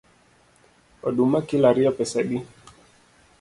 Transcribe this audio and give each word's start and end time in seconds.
Oduma 1.07 1.39
kilo 1.47 1.65
ariyo 1.71 1.91
pesa 1.97 2.17
adi? 2.23 2.37